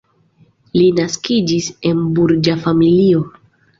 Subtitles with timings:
[0.77, 3.21] Li naskiĝis en burĝa familio.